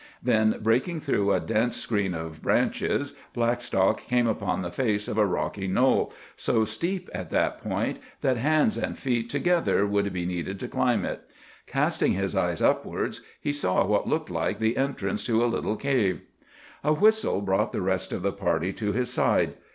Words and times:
Then, 0.23 0.55
breaking 0.63 0.99
through 1.01 1.31
a 1.31 1.39
dense 1.39 1.77
screen 1.77 2.15
of 2.15 2.41
branches, 2.41 3.13
Blackstock 3.35 4.01
came 4.07 4.25
upon 4.25 4.63
the 4.63 4.71
face 4.71 5.07
of 5.07 5.15
a 5.19 5.27
rocky 5.27 5.67
knoll, 5.67 6.11
so 6.35 6.65
steep, 6.65 7.07
at 7.13 7.29
that 7.29 7.61
point, 7.61 7.99
that 8.21 8.35
hands 8.37 8.77
and 8.77 8.97
feet 8.97 9.29
together 9.29 9.85
would 9.85 10.11
be 10.11 10.25
needed 10.25 10.59
to 10.61 10.67
climb 10.67 11.05
it. 11.05 11.21
Casting 11.67 12.13
his 12.13 12.35
eyes 12.35 12.63
upwards, 12.63 13.21
he 13.39 13.53
saw 13.53 13.85
what 13.85 14.09
looked 14.09 14.31
like 14.31 14.57
the 14.57 14.75
entrance 14.75 15.23
to 15.25 15.45
a 15.45 15.45
little 15.45 15.75
cave. 15.75 16.21
A 16.83 16.93
whistle 16.93 17.39
brought 17.39 17.71
the 17.71 17.79
rest 17.83 18.11
of 18.11 18.23
the 18.23 18.31
party 18.33 18.73
to 18.73 18.93
his 18.93 19.13
side. 19.13 19.53